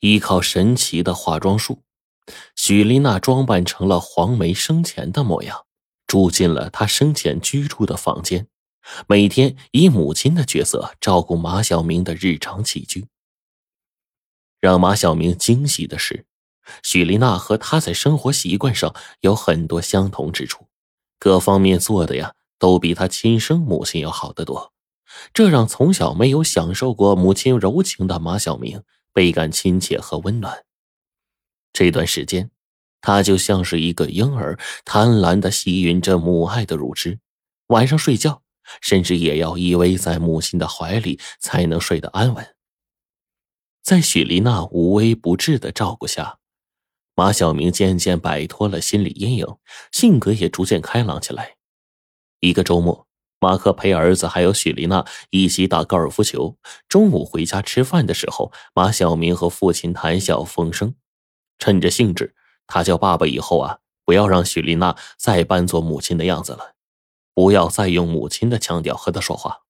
[0.00, 1.82] 依靠神奇的化妆术，
[2.54, 5.64] 许丽娜装扮成了黄梅生前的模样，
[6.06, 8.46] 住进了她生前居住的房间，
[9.06, 13.06] 每天以母亲的角色照顾马小明的日常起居。
[14.60, 16.26] 让马小明惊喜的是，
[16.82, 20.66] 许丽娜和他在生活习惯上有很多相同之处，
[21.18, 24.72] 各方面做的呀都比他亲生母亲要好得多，
[25.32, 28.82] 这让从小没有享受过母亲柔情的马小明。
[29.18, 30.64] 倍感亲切和温暖。
[31.72, 32.52] 这段时间，
[33.00, 37.18] 他就像是一个婴儿，贪婪的吸吮着母爱的乳汁。
[37.66, 38.44] 晚上睡觉，
[38.80, 42.54] 甚至也要依偎在母亲的怀里才能睡得安稳。
[43.82, 46.38] 在许丽娜无微不至的照顾下，
[47.16, 49.46] 马小明渐渐摆脱了心理阴影，
[49.90, 51.56] 性格也逐渐开朗起来。
[52.38, 53.07] 一个周末。
[53.40, 56.56] 马克陪儿子还有许丽娜一起打高尔夫球。
[56.88, 60.94] 中午回家吃饭的时候，马小明和父亲谈笑风生，
[61.58, 62.34] 趁着兴致，
[62.66, 66.74] 他叫爸爸以后啊，不要让许丽娜再扮作母亲的样子了，
[67.32, 69.60] 不要再用母亲的腔调和他说话。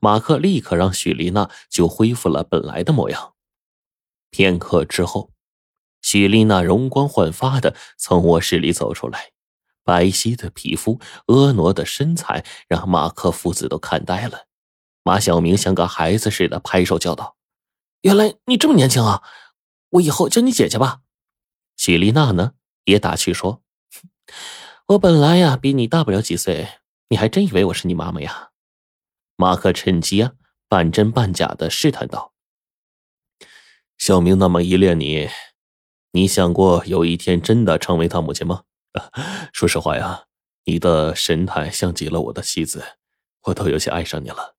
[0.00, 3.34] 马克立刻让许丽娜就恢复了本来的模样。
[4.30, 5.30] 片刻之后，
[6.02, 9.35] 许丽娜容光焕发的从卧室里走出来。
[9.86, 14.46] 白皙的皮肤，婀娜的身材，让马克父子都看呆了。
[15.04, 17.36] 马小明像个孩子似的拍手叫道
[18.02, 19.22] ：“原来你这么年轻啊！
[19.90, 21.02] 我以后叫你姐姐吧。”
[21.78, 22.54] 许丽娜呢，
[22.86, 23.62] 也打趣说
[24.88, 26.68] ：“我本来呀，比你大不了几岁，
[27.10, 28.50] 你还真以为我是你妈妈呀？”
[29.38, 30.32] 马克趁机啊，
[30.68, 32.32] 半真半假的试探道
[33.96, 35.28] ：“小明那么依恋你，
[36.10, 38.64] 你想过有一天真的成为他母亲吗？”
[39.52, 40.24] 说实话呀，
[40.64, 42.84] 你的神态像极了我的妻子，
[43.44, 44.56] 我都有些爱上你了。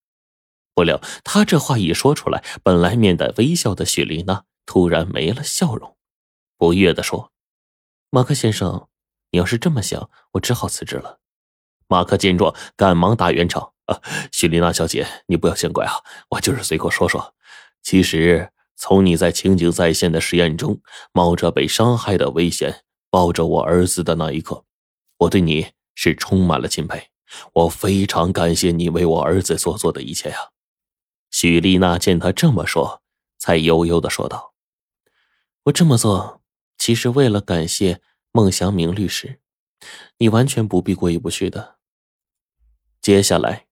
[0.74, 5.98] 不料他这话一说出来，本来面带微笑的雪莉娜突然没了笑容，
[6.56, 7.32] 不悦的说
[8.12, 8.88] ：“马克先生，
[9.32, 11.20] 你要是这么想，我只好辞职了。”
[11.90, 15.94] 马克见状，赶忙打圆场：“啊，雪莉娜小姐，你不要见怪啊，
[16.30, 17.34] 我就是随口说说。
[17.82, 20.82] 其实从你在情景再现的实验中
[21.12, 24.66] 冒着被伤害的危险。”抱着我儿子的那一刻，
[25.18, 27.10] 我对你是充满了钦佩。
[27.54, 30.38] 我非常感谢你为我儿子所做的一切呀。
[31.30, 33.02] 许丽娜见他这么说，
[33.38, 34.54] 才悠悠的说道
[35.66, 36.42] ：“我这么做，
[36.78, 38.02] 其实为了感谢
[38.32, 39.42] 孟祥明律师，
[40.20, 41.76] 你完全不必过意不去的。”
[43.02, 43.68] 接下来，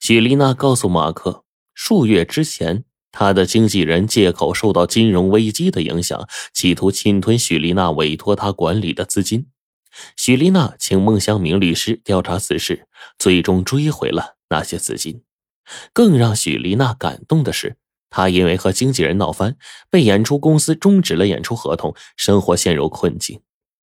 [0.00, 2.84] 许丽娜告诉马克，数月之前。
[3.10, 9.46] 他的经纪人借口受到金融危机的影响，企图侵吞许丽娜委托他管理的资金。
[10.16, 12.86] 许丽娜请孟祥明律师调查此事，
[13.18, 15.22] 最终追回了那些资金。
[15.92, 17.76] 更让许丽娜感动的是，
[18.10, 19.56] 她因为和经纪人闹翻，
[19.90, 23.40] 被演出公司终止了演出合同，生活陷入困境。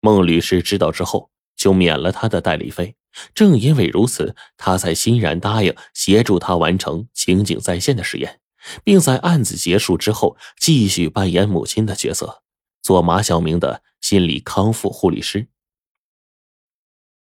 [0.00, 2.94] 孟律师知道之后，就免了他的代理费。
[3.34, 8.40] 正因为如此，他才欣然答应协助他完成情景再现的实验。
[8.84, 12.42] 并在案子结束之后继续扮演母亲的角色，
[12.82, 15.48] 做马小明的心理康复护理师。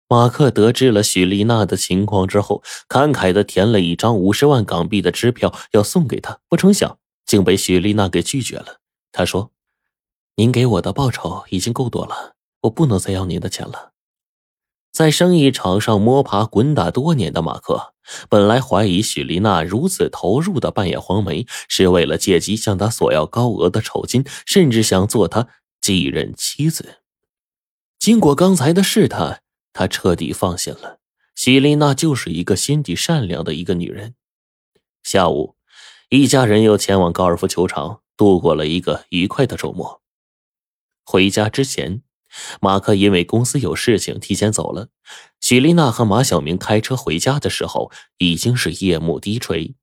[0.09, 8.79] 马克得知了许丽娜的情况之后，慷慨的填了一张五十万港币的支票要送给她，不成想竟被许丽娜给拒绝了。
[9.11, 9.51] 他说
[10.37, 13.93] ：“您给我的报酬已经够多了，我不能再要您的钱了。”
[14.91, 17.92] 在生意场上摸爬滚打多年的马克，
[18.29, 25.47] 本来怀疑许丽娜如此投入的扮演黄梅是为了借机向他索要高额的酬金，甚至想做他
[25.81, 26.99] 继任妻子。
[27.97, 29.41] 经过刚才的试探，
[29.71, 30.99] 他彻底放心了，
[31.35, 34.15] 许丽娜就是一个心地善良的一个女人。
[35.01, 35.55] 下午，
[36.09, 40.01] 一家人又前往高尔夫球场度过了一个愉快的周末。
[41.03, 42.01] 回家之前。
[42.61, 44.89] 马克因为公司有事情提前走了。
[45.39, 49.75] 许丽娜和马小明开车回家的时候，已经是夜幕低垂。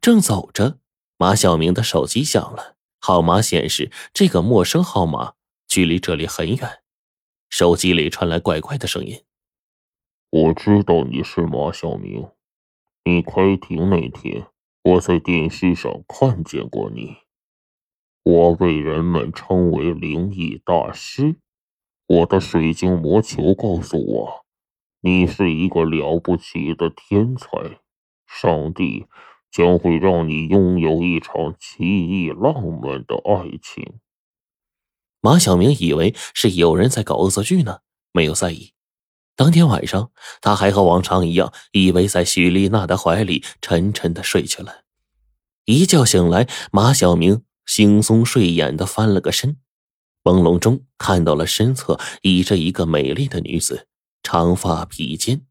[0.00, 0.78] 正走着，
[1.18, 5.34] 马小明的手机响了，号码显示这个陌生号码
[5.68, 6.82] 距离这里很远。
[7.50, 9.22] 手机里传来怪怪的声音
[10.30, 12.28] ：“我知道你是马小明，
[13.04, 14.46] 你开庭那天，
[14.82, 17.16] 我在电视上看见过你。
[18.22, 21.36] 我被人们称为灵异大师。”
[22.12, 24.44] 我的水晶魔球告诉我，
[25.00, 27.48] 你是一个了不起的天才。
[28.26, 29.06] 上帝
[29.50, 33.94] 将会让你拥有一场奇异浪漫的爱情。
[35.22, 37.78] 马小明以为是有人在搞恶作剧呢，
[38.12, 38.74] 没有在意。
[39.34, 40.10] 当天晚上，
[40.42, 44.82] 他还和往常一样，依偎在许丽娜的怀里，沉沉的睡去了。
[45.64, 49.56] 一觉醒来，马小明惺忪睡眼的翻了个身，
[50.22, 53.86] 朦胧中看到了身侧倚着一个美丽的女子，
[54.22, 55.42] 长发披肩，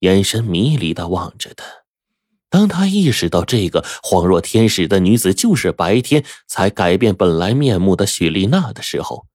[0.00, 1.64] 眼神迷离的望着他。
[2.48, 9.26] 当他意识到这个恍若天使的女子就是白天才改变本来面目的许丽娜的时候，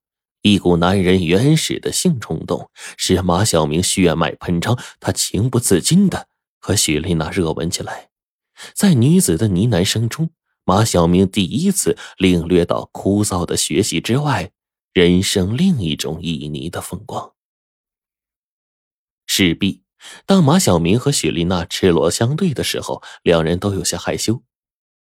[0.41, 6.27] 一股男人原始的性冲动使马小明血脉喷张，他情不自禁的
[6.59, 8.09] 和许丽娜热吻起来。
[8.73, 10.29] 在女子的呢喃声中，
[10.63, 14.51] 马小明第一次领略到枯燥的学习之外，
[14.93, 17.33] 人生另一种旖旎的风光。
[19.25, 19.83] 势必，
[20.25, 24.43] 当马小明和许丽娜赤裸相对的时候，两人都有些害羞。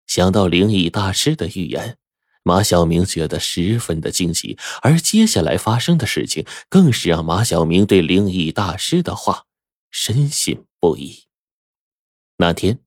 [0.07, 1.99] 想到灵异大师的预言，
[2.43, 9.47] 马小明觉得十分的惊喜，而接下来发生的事情，更是让马小明对灵异大师的话
[9.91, 11.25] 深信不疑。
[12.37, 12.81] 那天。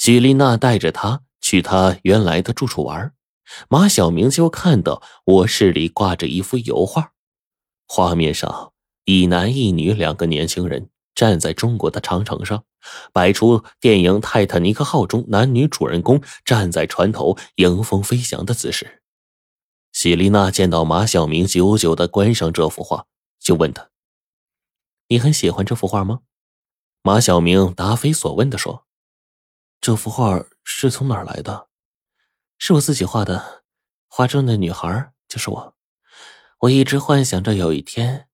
[0.00, 3.12] 许丽娜带着他去他原来的住处玩，
[3.68, 7.12] 马小明就看到卧室里挂着一幅油画，
[7.86, 8.72] 画面上
[9.04, 12.64] 一男一女两个年轻人站在中国的长城上，
[13.12, 19.02] 摆出电影《泰坦尼克号》中男女主人公站在船头迎风飞翔的姿势。
[19.92, 23.06] 许丽娜见到马小明久久的观赏这幅画，
[23.40, 23.90] 就问他
[25.08, 26.20] ：“你很喜欢这幅画吗？”
[27.02, 28.84] 马小明答非所问的说。
[29.80, 31.68] 这幅画是从哪儿来的？
[32.60, 33.62] 是我自己画的，
[34.08, 35.76] 画中的女孩就是我。
[36.58, 38.28] 我一直幻想着有一天，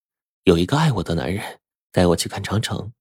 [0.45, 1.61] 有一个爱我的男人
[1.93, 2.95] 带我去看长城，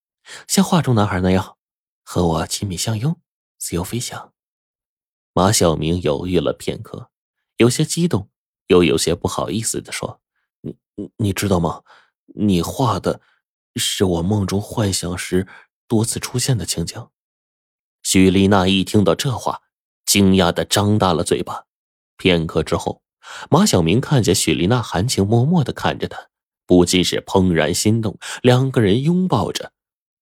[0.48, 1.58] 像画中男孩那样
[2.04, 3.20] 和我亲密相拥，
[3.58, 4.34] 自由飞翔。
[5.32, 7.10] 马小明犹豫了片刻，
[7.56, 8.30] 有些激动，
[8.68, 10.20] 又有些不好意思的说
[10.60, 11.84] ：“你你你知道吗？
[12.36, 13.22] 你画的
[13.78, 15.48] 是我梦中幻想时
[15.88, 17.08] 多次出现的情景。”
[18.04, 19.62] 许丽娜一听到这话，
[20.14, 21.66] 惊讶的张大了嘴巴。
[22.18, 23.02] 片刻之后，
[23.50, 26.30] 马小明看见许丽娜含情脉脉的看着他，
[26.68, 28.20] 不禁是怦然心动。
[28.44, 29.74] 两个人拥抱着，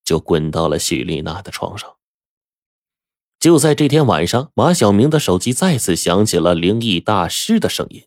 [0.06, 1.98] 就滚到了许丽娜的床上。
[3.38, 8.06] 就在这天晚上，马小明的手机再次响起了灵异大师的声音：“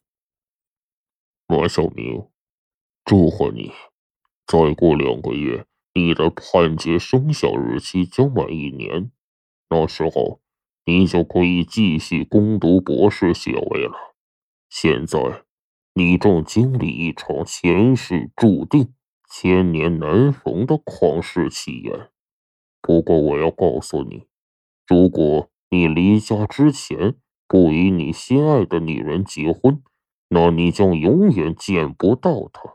[1.47, 2.29] 马小明，
[3.05, 3.71] 祝贺你，
[4.47, 9.11] 再过两个月，你的判决生效日期将满一年。”
[9.69, 10.41] 到时候，
[10.85, 14.15] 你就可以继续攻读博士学位了。
[14.69, 15.45] 现在，
[15.95, 18.93] 你正经历一场前世注定、
[19.31, 22.11] 千年难逢的旷世奇缘。
[22.81, 24.27] 不过，我要告诉你，
[24.87, 27.15] 如果你离家之前
[27.49, 29.83] 不与你心爱的女人结婚，
[30.29, 32.75] 那你将永远见不到她。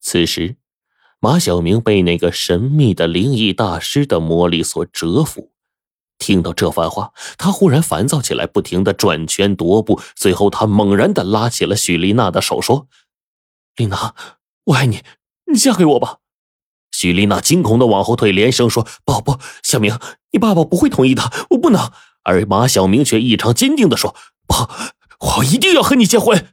[0.00, 0.56] 此时。
[1.20, 5.50] 马小明被那个神秘的灵异大师的魔力所折服，
[6.18, 10.00] 听到这番话，他忽然烦躁起来，不停的转圈踱步。
[10.14, 12.88] 最后，他猛然的拉起了许丽娜的手，说
[13.76, 14.14] ：“丽娜，
[14.64, 15.02] 我爱你，
[15.52, 16.18] 你嫁给我吧。”
[16.90, 19.96] 许丽娜惊恐的往后退，连声说：“不不，小明，
[20.32, 21.92] 你爸爸不会同意的，我不能。”
[22.24, 24.14] 而马小明却异常坚定的说
[24.46, 24.54] ：“不，
[25.38, 26.48] 我一定要和你结婚。”